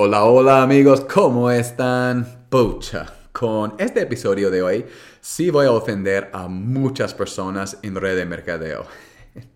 [0.00, 2.46] Hola, hola amigos, ¿cómo están?
[2.48, 4.86] Pucha, con este episodio de hoy
[5.20, 8.86] sí voy a ofender a muchas personas en red de mercadeo.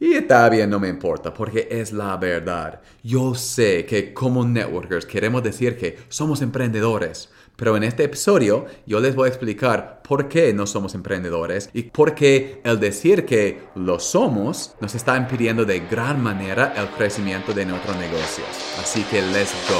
[0.00, 2.80] Y está bien, no me importa, porque es la verdad.
[3.02, 7.30] Yo sé que como networkers queremos decir que somos emprendedores,
[7.60, 11.82] pero en este episodio yo les voy a explicar por qué no somos emprendedores y
[11.82, 17.52] por qué el decir que lo somos nos está impidiendo de gran manera el crecimiento
[17.52, 18.48] de nuestros negocios.
[18.80, 19.78] Así que let's go.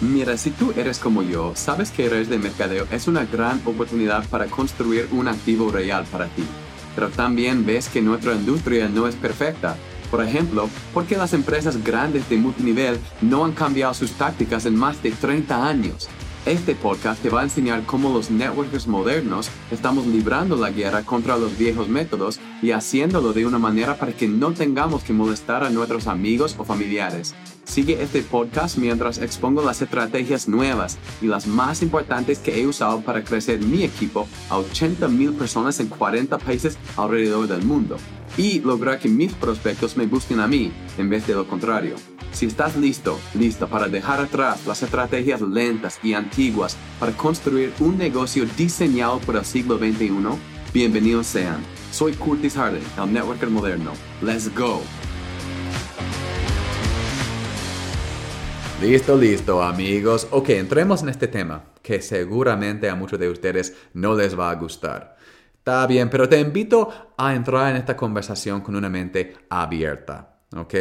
[0.00, 4.28] Mira, si tú eres como yo, sabes que redes de mercadeo es una gran oportunidad
[4.30, 6.42] para construir un activo real para ti
[6.94, 9.76] pero también ves que nuestra industria no es perfecta.
[10.12, 14.76] Por ejemplo, ¿por qué las empresas grandes de multinivel no han cambiado sus tácticas en
[14.76, 16.06] más de 30 años?
[16.44, 21.38] Este podcast te va a enseñar cómo los networkers modernos estamos librando la guerra contra
[21.38, 25.70] los viejos métodos y haciéndolo de una manera para que no tengamos que molestar a
[25.70, 27.34] nuestros amigos o familiares.
[27.64, 33.00] Sigue este podcast mientras expongo las estrategias nuevas y las más importantes que he usado
[33.00, 37.96] para crecer mi equipo a 80 mil personas en 40 países alrededor del mundo
[38.36, 41.96] y lograr que mis prospectos me busquen a mí en vez de lo contrario.
[42.32, 47.98] Si estás listo, lista para dejar atrás las estrategias lentas y antiguas para construir un
[47.98, 50.10] negocio diseñado por el siglo XXI,
[50.72, 51.60] bienvenidos sean.
[51.90, 53.92] Soy Curtis Harden, el networker moderno.
[54.22, 54.80] Let's go.
[58.80, 60.26] Listo, listo amigos.
[60.30, 64.54] Ok, entremos en este tema que seguramente a muchos de ustedes no les va a
[64.54, 65.16] gustar.
[65.62, 70.40] Está bien, pero te invito a entrar en esta conversación con una mente abierta.
[70.56, 70.74] ¿Ok?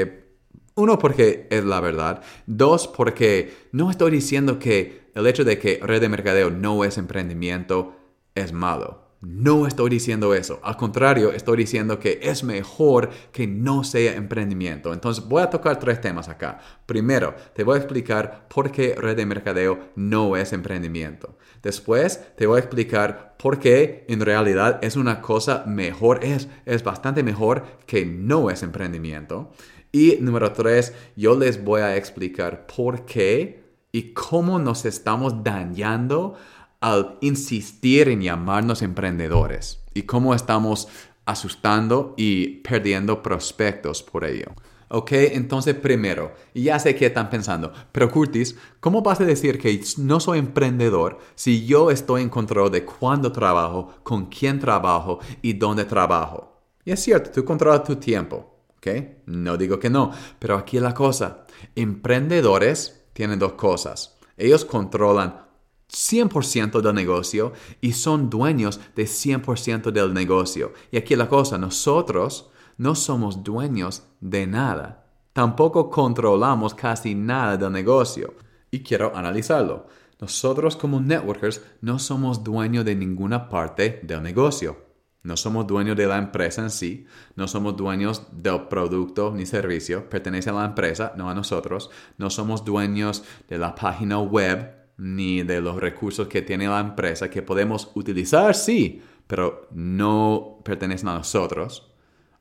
[0.73, 2.23] Uno, porque es la verdad.
[2.47, 6.97] Dos, porque no estoy diciendo que el hecho de que red de mercadeo no es
[6.97, 7.95] emprendimiento
[8.33, 9.10] es malo.
[9.21, 10.59] No estoy diciendo eso.
[10.63, 14.93] Al contrario, estoy diciendo que es mejor que no sea emprendimiento.
[14.93, 16.59] Entonces voy a tocar tres temas acá.
[16.87, 21.37] Primero, te voy a explicar por qué red de mercadeo no es emprendimiento.
[21.61, 26.83] Después, te voy a explicar por qué en realidad es una cosa mejor, es, es
[26.83, 29.51] bastante mejor que no es emprendimiento.
[29.91, 33.61] Y número tres, yo les voy a explicar por qué
[33.91, 36.35] y cómo nos estamos dañando
[36.81, 40.87] al insistir en llamarnos emprendedores y cómo estamos
[41.25, 44.47] asustando y perdiendo prospectos por ello.
[44.89, 49.81] Ok, entonces primero, ya sé que están pensando, pero Curtis, ¿cómo vas a decir que
[49.99, 55.53] no soy emprendedor si yo estoy en control de cuándo trabajo, con quién trabajo y
[55.53, 56.59] dónde trabajo?
[56.83, 58.87] Y es cierto, tú controlas tu tiempo, ¿ok?
[59.27, 64.17] No digo que no, pero aquí la cosa, emprendedores tienen dos cosas.
[64.35, 65.50] Ellos controlan
[65.91, 70.73] 100% del negocio y son dueños de 100% del negocio.
[70.91, 75.05] Y aquí la cosa, nosotros no somos dueños de nada.
[75.33, 78.33] Tampoco controlamos casi nada del negocio.
[78.71, 79.87] Y quiero analizarlo.
[80.19, 84.91] Nosotros como networkers no somos dueños de ninguna parte del negocio.
[85.23, 90.09] No somos dueños de la empresa en sí, no somos dueños del producto ni servicio,
[90.09, 91.91] pertenece a la empresa, no a nosotros.
[92.17, 97.27] No somos dueños de la página web ni de los recursos que tiene la empresa
[97.27, 101.91] que podemos utilizar, sí, pero no pertenecen a nosotros.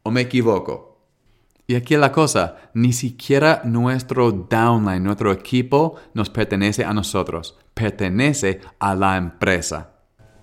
[0.03, 0.99] ¿O me equivoco?
[1.67, 8.61] Y aquí la cosa, ni siquiera nuestro downline, nuestro equipo, nos pertenece a nosotros, pertenece
[8.79, 9.95] a la empresa.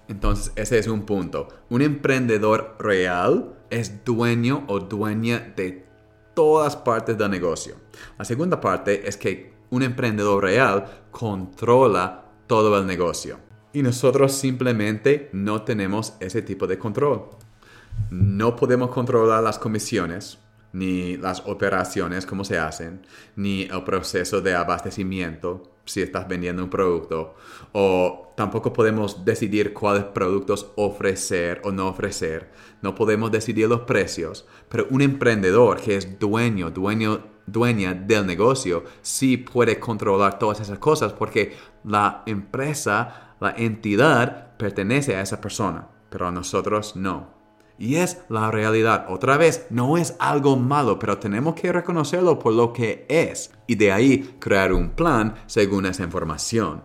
[0.07, 1.50] Entonces, ese es un punto.
[1.69, 5.85] Un emprendedor real es dueño o dueña de
[6.33, 7.75] todas partes del negocio.
[8.17, 13.39] La segunda parte es que un emprendedor real controla todo el negocio.
[13.73, 17.29] Y nosotros simplemente no tenemos ese tipo de control.
[18.09, 20.39] No podemos controlar las comisiones,
[20.73, 26.69] ni las operaciones, cómo se hacen, ni el proceso de abastecimiento, si estás vendiendo un
[26.69, 27.35] producto,
[27.72, 32.51] o tampoco podemos decidir cuáles productos ofrecer o no ofrecer.
[32.81, 38.83] No podemos decidir los precios, pero un emprendedor que es dueño, dueño, dueña del negocio,
[39.01, 45.88] sí puede controlar todas esas cosas porque la empresa, la entidad pertenece a esa persona,
[46.09, 47.35] pero a nosotros no.
[47.79, 49.05] Y es la realidad.
[49.09, 53.51] Otra vez, no es algo malo, pero tenemos que reconocerlo por lo que es.
[53.67, 56.81] Y de ahí crear un plan según esa información.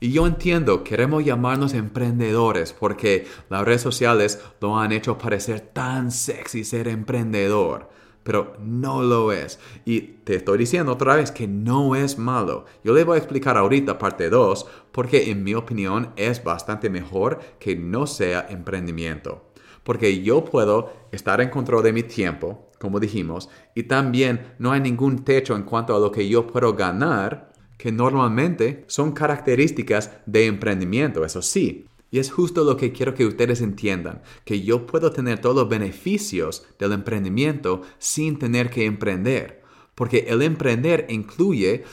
[0.00, 6.10] Y yo entiendo, queremos llamarnos emprendedores porque las redes sociales lo han hecho parecer tan
[6.10, 7.88] sexy ser emprendedor.
[8.22, 9.58] Pero no lo es.
[9.84, 12.66] Y te estoy diciendo otra vez que no es malo.
[12.84, 17.40] Yo le voy a explicar ahorita parte 2 porque en mi opinión es bastante mejor
[17.58, 19.52] que no sea emprendimiento
[19.82, 24.80] porque yo puedo estar en control de mi tiempo, como dijimos, y también no hay
[24.80, 30.46] ningún techo en cuanto a lo que yo puedo ganar, que normalmente son características de
[30.46, 31.88] emprendimiento, eso sí.
[32.12, 35.68] Y es justo lo que quiero que ustedes entiendan, que yo puedo tener todos los
[35.68, 39.62] beneficios del emprendimiento sin tener que emprender.
[39.94, 41.84] Porque el emprender incluye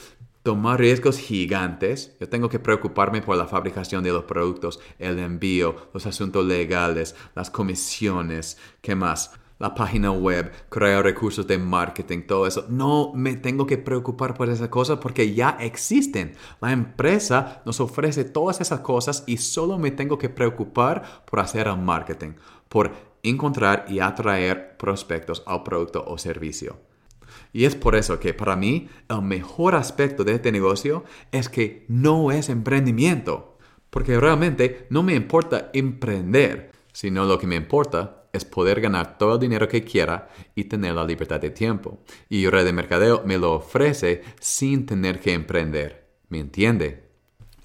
[0.43, 2.17] tomar riesgos gigantes.
[2.19, 7.15] Yo tengo que preocuparme por la fabricación de los productos, el envío, los asuntos legales,
[7.33, 9.31] las comisiones, ¿qué más?
[9.59, 12.65] La página web, crear recursos de marketing, todo eso.
[12.69, 16.33] No me tengo que preocupar por esas cosas porque ya existen.
[16.61, 21.67] La empresa nos ofrece todas esas cosas y solo me tengo que preocupar por hacer
[21.67, 22.35] el marketing,
[22.69, 26.77] por encontrar y atraer prospectos al producto o servicio.
[27.51, 31.03] Y es por eso que para mí el mejor aspecto de este negocio
[31.33, 33.57] es que no es emprendimiento.
[33.89, 39.35] Porque realmente no me importa emprender, sino lo que me importa es poder ganar todo
[39.35, 41.99] el dinero que quiera y tener la libertad de tiempo.
[42.29, 46.09] Y Red de Mercadeo me lo ofrece sin tener que emprender.
[46.29, 47.09] ¿Me entiende?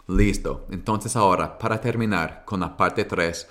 [0.09, 0.67] Listo.
[0.71, 3.49] Entonces ahora, para terminar con la parte 3,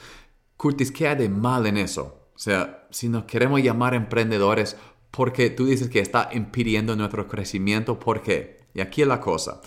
[0.58, 2.30] Curtis, ¿qué hay de mal en eso?
[2.36, 4.76] O sea, si nos queremos llamar emprendedores,
[5.14, 8.00] porque tú dices que está impidiendo nuestro crecimiento.
[8.00, 8.62] ¿Por qué?
[8.74, 9.62] Y aquí es la cosa.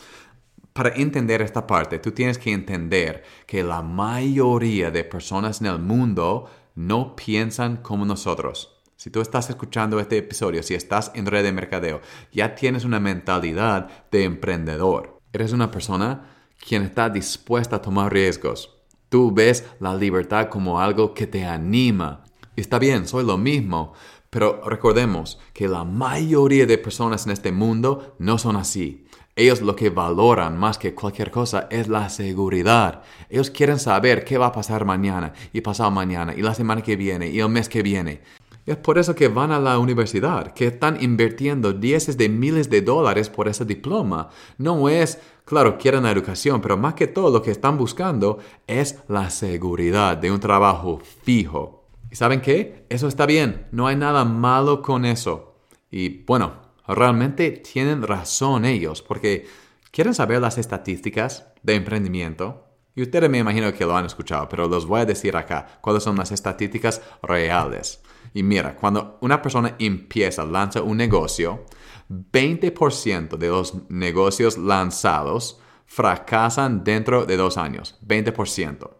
[0.72, 5.78] Para entender esta parte, tú tienes que entender que la mayoría de personas en el
[5.78, 8.76] mundo no piensan como nosotros.
[8.96, 12.00] Si tú estás escuchando este episodio, si estás en red de mercadeo,
[12.32, 15.20] ya tienes una mentalidad de emprendedor.
[15.32, 16.30] Eres una persona
[16.66, 18.74] quien está dispuesta a tomar riesgos.
[19.08, 22.24] Tú ves la libertad como algo que te anima.
[22.54, 23.92] Y está bien, soy lo mismo,
[24.30, 29.05] pero recordemos que la mayoría de personas en este mundo no son así.
[29.38, 33.02] Ellos lo que valoran más que cualquier cosa es la seguridad.
[33.28, 36.96] Ellos quieren saber qué va a pasar mañana y pasado mañana y la semana que
[36.96, 38.22] viene y el mes que viene.
[38.64, 42.80] Es por eso que van a la universidad, que están invirtiendo dieces de miles de
[42.80, 44.30] dólares por ese diploma.
[44.56, 49.00] No es, claro, quieren la educación, pero más que todo lo que están buscando es
[49.06, 51.84] la seguridad de un trabajo fijo.
[52.10, 52.86] ¿Y saben qué?
[52.88, 55.56] Eso está bien, no hay nada malo con eso.
[55.90, 59.46] Y bueno, realmente tienen razón ellos, porque
[59.90, 62.64] quieren saber las estadísticas de emprendimiento.
[62.94, 66.02] Y ustedes me imagino que lo han escuchado, pero los voy a decir acá cuáles
[66.02, 68.00] son las estadísticas reales.
[68.32, 71.64] Y mira, cuando una persona empieza, lanza un negocio,
[72.08, 77.96] 20% de los negocios lanzados fracasan dentro de dos años.
[78.06, 78.90] 20%.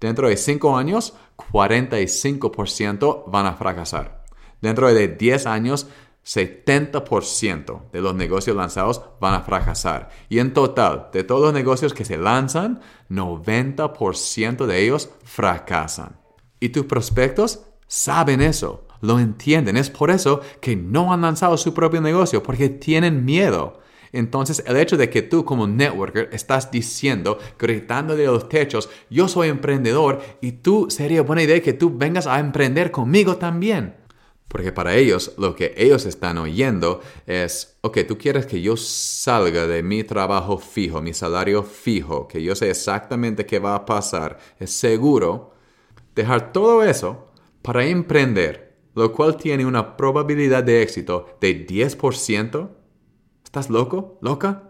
[0.00, 1.14] Dentro de 5 años,
[1.52, 4.24] 45% van a fracasar.
[4.60, 5.88] Dentro de 10 años,
[6.26, 10.10] 70% de los negocios lanzados van a fracasar.
[10.28, 16.16] Y en total, de todos los negocios que se lanzan, 90% de ellos fracasan.
[16.58, 19.76] Y tus prospectos saben eso, lo entienden.
[19.76, 23.80] Es por eso que no han lanzado su propio negocio, porque tienen miedo.
[24.10, 29.28] Entonces, el hecho de que tú como networker estás diciendo, gritando de los techos, yo
[29.28, 34.05] soy emprendedor y tú sería buena idea que tú vengas a emprender conmigo también.
[34.48, 39.66] Porque para ellos lo que ellos están oyendo es, ok, tú quieres que yo salga
[39.66, 44.38] de mi trabajo fijo, mi salario fijo, que yo sé exactamente qué va a pasar,
[44.58, 45.52] es seguro,
[46.14, 47.26] dejar todo eso
[47.62, 52.70] para emprender, lo cual tiene una probabilidad de éxito de 10%,
[53.46, 54.18] ¿Estás loco?
[54.20, 54.64] ¿Loca?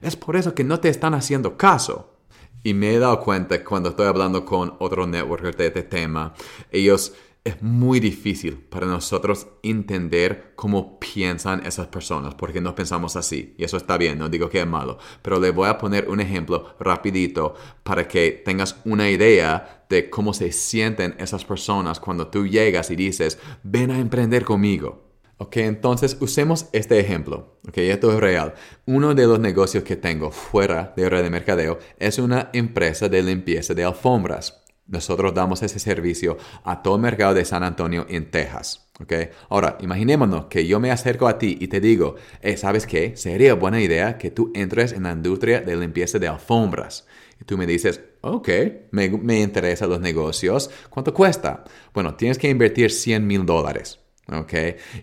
[0.00, 2.16] Es por eso que no te están haciendo caso.
[2.62, 6.32] Y me he dado cuenta cuando estoy hablando con otro networker de este tema,
[6.70, 7.12] ellos
[7.44, 13.54] es muy difícil para nosotros entender cómo piensan esas personas, porque no pensamos así.
[13.58, 16.20] Y eso está bien, no digo que es malo, pero le voy a poner un
[16.20, 22.46] ejemplo rapidito para que tengas una idea de cómo se sienten esas personas cuando tú
[22.46, 25.10] llegas y dices, ven a emprender conmigo.
[25.38, 27.58] Ok, entonces usemos este ejemplo.
[27.66, 28.54] Ok, esto es real.
[28.86, 33.24] Uno de los negocios que tengo fuera de red de mercadeo es una empresa de
[33.24, 34.61] limpieza de alfombras.
[34.92, 38.86] Nosotros damos ese servicio a todo el mercado de San Antonio en Texas.
[39.00, 39.12] ¿ok?
[39.48, 43.16] Ahora, imaginémonos que yo me acerco a ti y te digo, eh, ¿sabes qué?
[43.16, 47.06] Sería buena idea que tú entres en la industria de limpieza de alfombras.
[47.40, 48.48] Y tú me dices, ok,
[48.90, 50.70] me, me interesan los negocios.
[50.90, 51.64] ¿Cuánto cuesta?
[51.94, 53.98] Bueno, tienes que invertir 100 mil dólares.
[54.30, 54.52] ¿ok?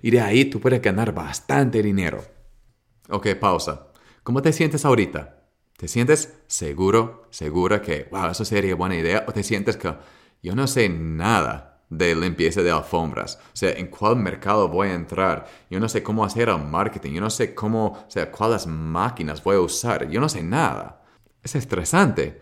[0.04, 2.24] Y de ahí tú puedes ganar bastante dinero.
[3.10, 3.88] Ok, pausa.
[4.22, 5.39] ¿Cómo te sientes ahorita?
[5.80, 9.24] ¿Te sientes seguro, segura que, wow, eso sería buena idea?
[9.26, 9.96] ¿O te sientes que
[10.44, 13.40] yo no sé nada de limpieza de alfombras?
[13.54, 15.48] O sea, ¿en cuál mercado voy a entrar?
[15.70, 17.14] Yo no sé cómo hacer el marketing.
[17.14, 20.10] Yo no sé cómo, o sea, cuáles máquinas voy a usar.
[20.10, 21.02] Yo no sé nada.
[21.42, 22.42] Es estresante.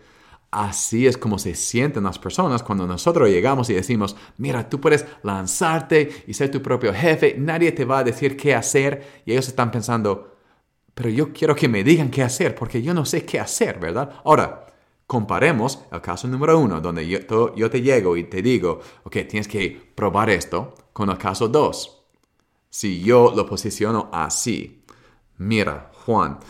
[0.50, 5.06] Así es como se sienten las personas cuando nosotros llegamos y decimos, mira, tú puedes
[5.22, 9.46] lanzarte y ser tu propio jefe, nadie te va a decir qué hacer y ellos
[9.46, 10.37] están pensando,
[10.98, 14.20] pero yo quiero que me digan qué hacer porque yo no sé qué hacer, ¿verdad?
[14.24, 14.66] Ahora,
[15.06, 19.92] comparemos el caso número uno, donde yo, te llego y te digo, ok, tienes que
[19.94, 22.04] probar esto, con el caso dos.
[22.68, 24.82] Si yo lo posiciono así,
[25.36, 26.40] mira, Juan,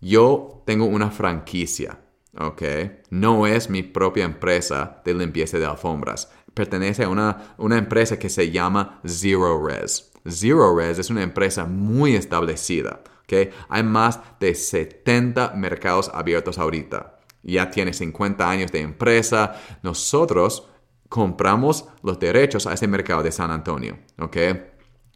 [0.00, 2.00] yo tengo una franquicia
[2.36, 2.62] ¿ok?
[3.10, 6.32] No es mi propia empresa de limpieza de alfombras.
[6.52, 10.13] Pertenece a una empresa que se llama Zero Res.
[10.26, 13.52] Zero Res es una empresa muy establecida, ¿ok?
[13.68, 17.18] Hay más de 70 mercados abiertos ahorita.
[17.42, 19.60] Ya tiene 50 años de empresa.
[19.82, 20.68] Nosotros
[21.08, 24.36] compramos los derechos a ese mercado de San Antonio, ¿ok?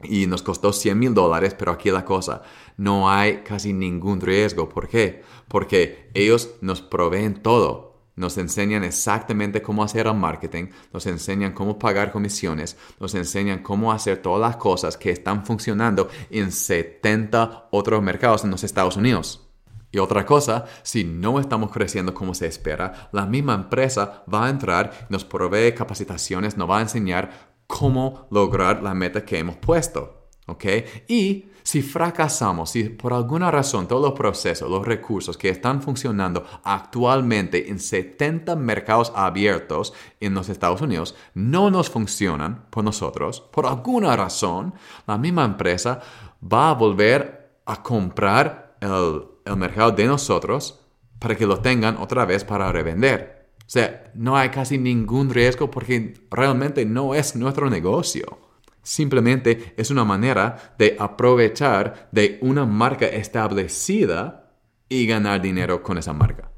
[0.02, 2.42] y nos costó 100 mil dólares, pero aquí la cosa,
[2.76, 4.68] no hay casi ningún riesgo.
[4.68, 5.22] ¿Por qué?
[5.48, 7.87] Porque ellos nos proveen todo.
[8.18, 13.92] Nos enseñan exactamente cómo hacer el marketing, nos enseñan cómo pagar comisiones, nos enseñan cómo
[13.92, 19.48] hacer todas las cosas que están funcionando en 70 otros mercados en los Estados Unidos.
[19.92, 24.50] Y otra cosa, si no estamos creciendo como se espera, la misma empresa va a
[24.50, 30.17] entrar, nos provee capacitaciones, nos va a enseñar cómo lograr la meta que hemos puesto.
[30.48, 30.64] ¿Ok?
[31.08, 36.42] Y si fracasamos, si por alguna razón todos los procesos, los recursos que están funcionando
[36.64, 43.66] actualmente en 70 mercados abiertos en los Estados Unidos no nos funcionan por nosotros, por
[43.66, 44.72] alguna razón,
[45.06, 46.00] la misma empresa
[46.42, 50.80] va a volver a comprar el, el mercado de nosotros
[51.18, 53.50] para que lo tengan otra vez para revender.
[53.58, 58.47] O sea, no hay casi ningún riesgo porque realmente no es nuestro negocio.
[58.88, 64.54] Simplemente es una manera de aprovechar de una marca establecida
[64.88, 66.50] y ganar dinero con esa marca.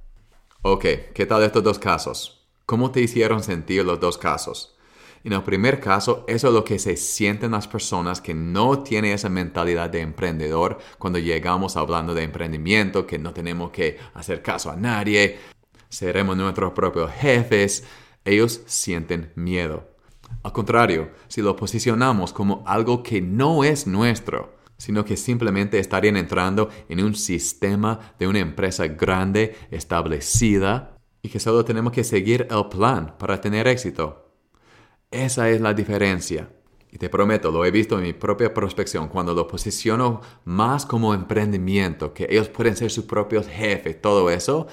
[0.62, 2.46] Ok, ¿qué tal estos dos casos?
[2.66, 4.78] ¿Cómo te hicieron sentir los dos casos?
[5.24, 9.10] En el primer caso, eso es lo que se sienten las personas que no tienen
[9.10, 14.70] esa mentalidad de emprendedor cuando llegamos hablando de emprendimiento, que no tenemos que hacer caso
[14.70, 15.36] a nadie,
[15.88, 17.82] seremos nuestros propios jefes,
[18.24, 19.89] ellos sienten miedo.
[20.42, 26.16] Al contrario, si lo posicionamos como algo que no es nuestro, sino que simplemente estarían
[26.16, 32.48] entrando en un sistema de una empresa grande, establecida, y que solo tenemos que seguir
[32.50, 34.32] el plan para tener éxito.
[35.10, 36.50] Esa es la diferencia.
[36.90, 41.12] Y te prometo, lo he visto en mi propia prospección, cuando lo posiciono más como
[41.12, 44.66] emprendimiento, que ellos pueden ser sus propios jefes, todo eso,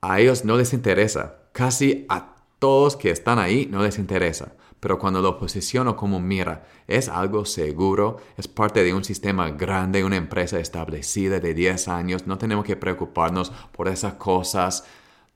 [0.00, 1.48] a ellos no les interesa.
[1.52, 4.54] Casi a todos que están ahí no les interesa.
[4.84, 10.04] Pero cuando lo posiciono como mira, es algo seguro, es parte de un sistema grande,
[10.04, 14.84] una empresa establecida de 10 años, no tenemos que preocuparnos por esas cosas.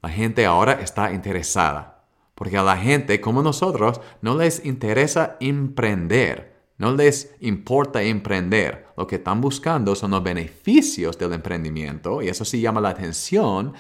[0.03, 2.05] La gente ahora está interesada.
[2.35, 6.55] Porque a la gente como nosotros no les interesa emprender.
[6.77, 8.89] No les importa emprender.
[8.99, 13.73] Lo que están buscando son los beneficios del emprendimiento y eso sí llama la atención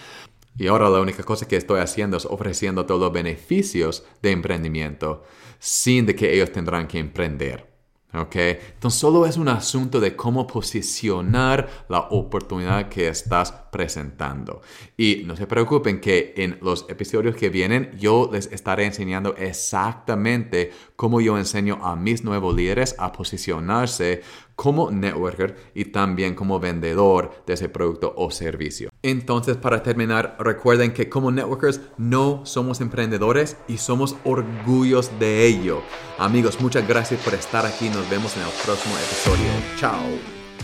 [0.58, 5.22] y ahora la única cosa que estoy haciendo es ofreciendo todos los beneficios de emprendimiento
[5.58, 7.68] sin que ellos tendrán que emprender.
[8.14, 8.36] ¿Ok?
[8.36, 14.62] Entonces solo es un asunto de cómo posicionar la oportunidad que estás presentando.
[14.96, 20.72] Y no se preocupen que en los episodios que vienen yo les estaré enseñando exactamente
[20.96, 24.22] cómo yo enseño a mis nuevos líderes a posicionarse
[24.58, 28.90] como networker y también como vendedor de ese producto o servicio.
[29.04, 35.80] Entonces, para terminar, recuerden que como networkers no somos emprendedores y somos orgullos de ello.
[36.18, 37.88] Amigos, muchas gracias por estar aquí.
[37.88, 39.48] Nos vemos en el próximo episodio.
[39.78, 40.02] Chao.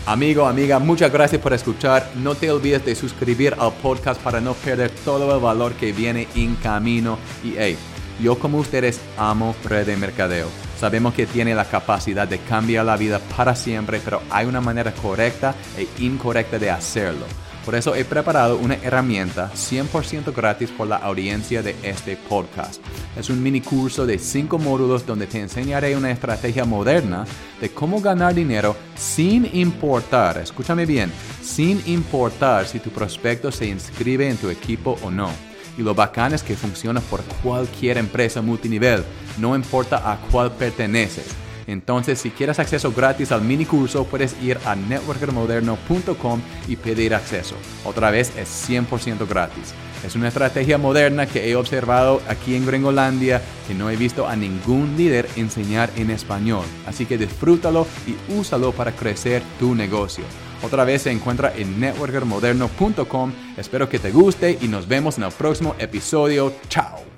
[0.05, 2.11] Amigo, amiga, muchas gracias por escuchar.
[2.17, 6.27] No te olvides de suscribir al podcast para no perder todo el valor que viene
[6.35, 7.17] en camino.
[7.45, 7.77] Y hey,
[8.21, 10.64] yo como ustedes amo red de mercadeo.
[10.79, 14.91] Sabemos que tiene la capacidad de cambiar la vida para siempre, pero hay una manera
[14.91, 17.25] correcta e incorrecta de hacerlo.
[17.65, 22.79] Por eso he preparado una herramienta 100% gratis por la audiencia de este podcast.
[23.17, 27.25] Es un mini curso de 5 módulos donde te enseñaré una estrategia moderna
[27.59, 34.29] de cómo ganar dinero sin importar, escúchame bien, sin importar si tu prospecto se inscribe
[34.29, 35.54] en tu equipo o no.
[35.77, 39.03] Y lo bacán es que funciona por cualquier empresa multinivel,
[39.37, 41.27] no importa a cuál perteneces.
[41.67, 47.55] Entonces, si quieres acceso gratis al mini curso, puedes ir a networkermoderno.com y pedir acceso.
[47.83, 49.73] Otra vez es 100% gratis.
[50.05, 54.35] Es una estrategia moderna que he observado aquí en Gringolandia que no he visto a
[54.35, 56.65] ningún líder enseñar en español.
[56.85, 60.23] Así que disfrútalo y úsalo para crecer tu negocio.
[60.63, 63.33] Otra vez se encuentra en networkermoderno.com.
[63.57, 66.53] Espero que te guste y nos vemos en el próximo episodio.
[66.69, 67.14] Chao.